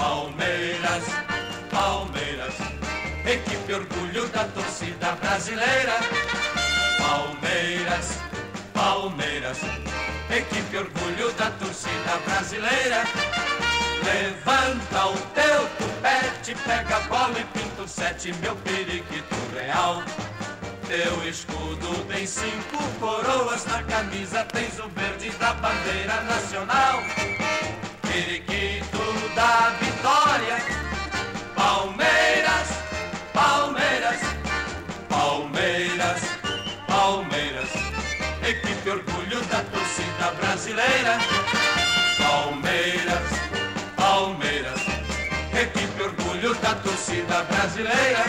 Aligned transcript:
Palmeiras, 0.00 1.04
Palmeiras, 1.70 2.54
equipe 3.22 3.70
orgulho 3.74 4.26
da 4.28 4.44
torcida 4.44 5.12
brasileira. 5.16 5.92
Palmeiras, 6.96 8.18
Palmeiras, 8.72 9.58
equipe 10.30 10.78
orgulho 10.78 11.30
da 11.32 11.50
torcida 11.50 12.16
brasileira. 12.24 13.04
Levanta 14.02 15.06
o 15.06 15.18
teu 15.34 15.68
tupete, 15.76 16.54
pega 16.64 16.96
a 16.96 17.00
bola 17.00 17.38
e 17.38 17.44
pinta 17.44 17.82
o 17.82 17.88
sete, 17.88 18.32
meu 18.40 18.56
periquito 18.56 19.34
real. 19.54 20.02
Teu 20.88 21.28
escudo 21.28 22.04
tem 22.06 22.26
cinco 22.26 22.82
coroas, 22.98 23.66
na 23.66 23.82
camisa 23.82 24.46
tens 24.46 24.78
o 24.78 24.88
verde 24.88 25.28
da 25.32 25.52
bandeira 25.52 26.22
nacional. 26.22 27.19
Equipe 38.50 38.90
orgulho 38.90 39.40
da 39.44 39.62
torcida 39.62 40.32
brasileira. 40.40 41.18
Palmeiras, 42.18 43.28
Palmeiras, 43.96 44.80
equipe 45.54 46.02
orgulho 46.02 46.54
da 46.56 46.74
torcida 46.74 47.44
brasileira. 47.44 48.24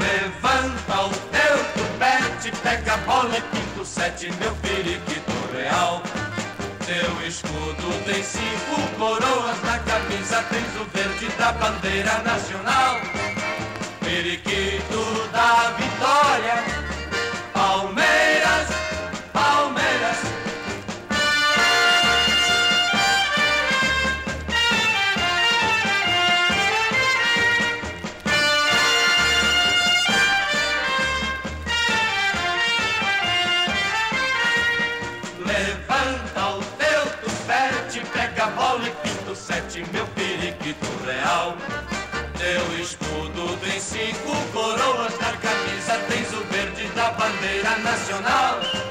Levanta 0.00 1.02
o 1.02 1.10
teu 1.30 1.58
tupete, 1.74 2.56
pega 2.62 2.94
a 2.94 2.96
bola 2.98 3.36
e 3.36 3.40
pinta 3.42 3.80
o 3.80 3.86
sete, 3.86 4.32
meu 4.40 4.54
periquito 4.56 5.32
real. 5.52 6.02
Teu 6.84 7.26
escudo 7.26 8.04
tem 8.04 8.22
cinco 8.22 8.96
coroas, 8.98 9.62
na 9.62 9.78
camisa 9.78 10.42
tens 10.50 10.80
o 10.80 10.84
verde 10.92 11.28
da 11.38 11.52
bandeira 11.52 12.18
nacional. 12.24 13.00
Periquito 14.00 14.61
cinco 43.82 44.32
coroas, 44.52 45.12
na 45.18 45.32
camisa 45.38 45.98
tens 46.08 46.32
o 46.32 46.44
verde 46.52 46.86
da 46.94 47.10
bandeira 47.10 47.76
nacional. 47.78 48.81